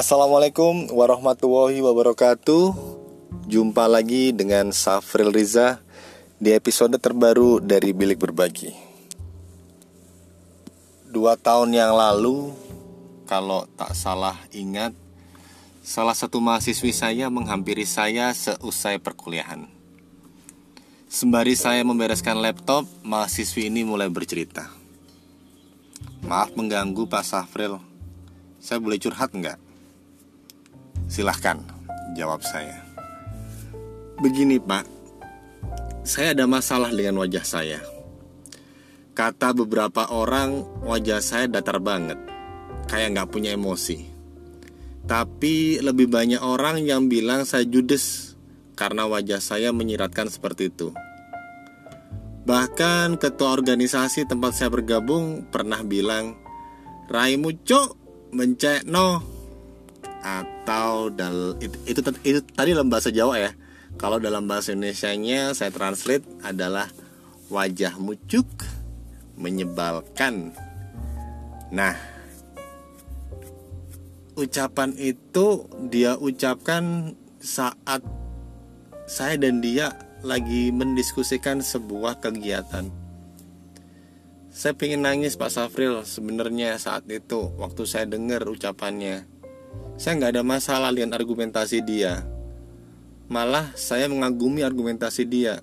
[0.00, 2.72] Assalamualaikum warahmatullahi wabarakatuh.
[3.52, 5.84] Jumpa lagi dengan Safril Riza
[6.40, 8.72] Di episode terbaru dari Bilik Berbagi.
[11.04, 12.48] Dua tahun yang lalu
[13.28, 14.96] Kalau tak salah ingat
[15.84, 19.68] Salah satu mahasiswi saya menghampiri saya seusai perkuliahan.
[21.12, 24.64] Sembari saya membereskan laptop Mahasiswi ini mulai bercerita.
[26.24, 27.76] Maaf mengganggu Pak Safril.
[28.64, 29.68] Saya boleh curhat nggak?
[31.20, 31.60] Silahkan,
[32.16, 32.80] jawab saya.
[34.24, 34.88] Begini pak,
[36.00, 37.76] saya ada masalah dengan wajah saya.
[39.12, 42.16] Kata beberapa orang, wajah saya datar banget,
[42.88, 44.00] kayak nggak punya emosi.
[45.04, 48.32] Tapi lebih banyak orang yang bilang saya judes
[48.72, 50.88] karena wajah saya menyiratkan seperti itu.
[52.48, 56.40] Bahkan ketua organisasi tempat saya bergabung pernah bilang,
[57.12, 57.88] Raimu cok
[58.32, 59.29] mencek no
[60.20, 63.52] atau dal itu, itu, itu tadi dalam bahasa Jawa ya.
[63.98, 66.88] Kalau dalam bahasa Indonesia-nya saya translate adalah
[67.50, 68.46] wajah mucuk
[69.34, 70.54] menyebalkan.
[71.74, 71.96] Nah,
[74.38, 78.04] ucapan itu dia ucapkan saat
[79.10, 82.92] saya dan dia lagi mendiskusikan sebuah kegiatan.
[84.50, 89.39] Saya pengen nangis Pak Safril sebenarnya saat itu waktu saya dengar ucapannya
[90.00, 92.24] saya nggak ada masalah dengan argumentasi dia.
[93.30, 95.60] Malah saya mengagumi argumentasi dia.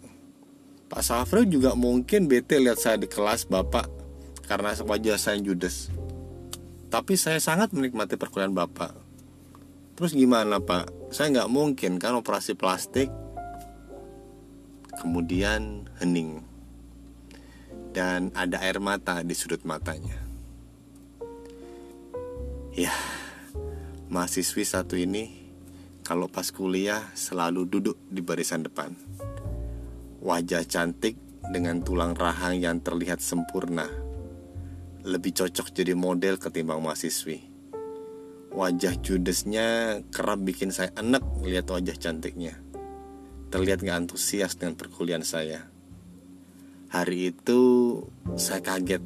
[0.87, 3.91] Pak Safril juga mungkin bete lihat saya di kelas Bapak
[4.47, 5.91] karena wajah saya judes.
[6.87, 8.95] Tapi saya sangat menikmati perkuliahan Bapak.
[9.99, 11.11] Terus gimana Pak?
[11.11, 13.11] Saya nggak mungkin kan operasi plastik
[14.97, 16.41] kemudian hening
[17.93, 20.17] dan ada air mata di sudut matanya.
[22.77, 22.93] Ya,
[24.07, 25.51] mahasiswi satu ini
[26.07, 28.95] kalau pas kuliah selalu duduk di barisan depan.
[30.23, 31.19] Wajah cantik
[31.51, 33.83] dengan tulang rahang yang terlihat sempurna.
[35.03, 37.43] Lebih cocok jadi model ketimbang mahasiswi.
[38.55, 42.55] Wajah judesnya kerap bikin saya enak lihat wajah cantiknya.
[43.51, 45.67] Terlihat gak antusias dengan perkuliahan saya.
[46.95, 47.59] Hari itu
[48.39, 49.03] saya kaget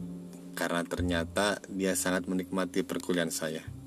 [0.53, 3.80] karena ternyata dia sangat menikmati perkuliahan saya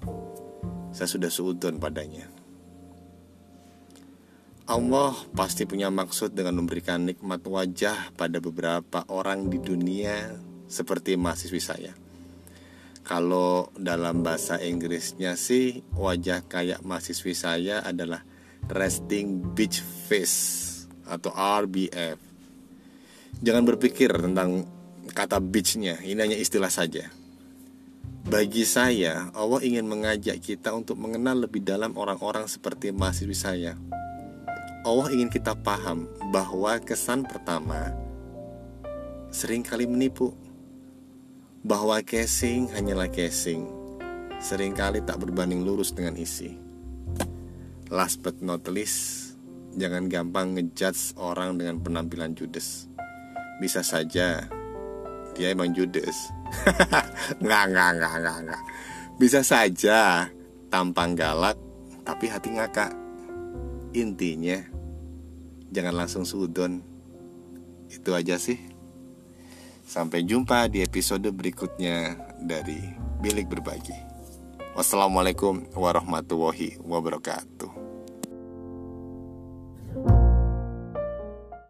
[0.94, 2.30] saya sudah seudon padanya.
[4.64, 10.40] Allah pasti punya maksud dengan memberikan nikmat wajah pada beberapa orang di dunia
[10.70, 11.92] seperti mahasiswi saya.
[13.04, 18.24] Kalau dalam bahasa Inggrisnya sih wajah kayak mahasiswi saya adalah
[18.72, 20.72] resting beach face
[21.04, 22.16] atau RBF.
[23.44, 24.64] Jangan berpikir tentang
[25.12, 27.12] kata beachnya, ini hanya istilah saja.
[28.24, 33.76] Bagi saya, Allah ingin mengajak kita untuk mengenal lebih dalam orang-orang seperti mahasiswi saya.
[34.80, 37.92] Allah ingin kita paham bahwa kesan pertama
[39.28, 40.32] sering kali menipu.
[41.64, 43.68] Bahwa casing hanyalah casing,
[44.40, 46.56] sering kali tak berbanding lurus dengan isi.
[47.92, 49.36] Last but not least,
[49.76, 52.88] jangan gampang ngejudge orang dengan penampilan judes.
[53.60, 54.48] Bisa saja
[55.34, 56.30] dia emang judes
[57.42, 58.62] nggak nggak nggak nggak nggak.
[59.18, 60.28] Bisa saja
[60.70, 61.58] tampang galak
[62.02, 62.92] tapi hati ngakak.
[63.94, 64.58] Intinya
[65.70, 66.82] jangan langsung sudon.
[67.90, 68.58] Itu aja sih.
[69.84, 72.80] Sampai jumpa di episode berikutnya dari
[73.20, 73.94] bilik berbagi.
[74.74, 77.93] Wassalamualaikum warahmatullahi wabarakatuh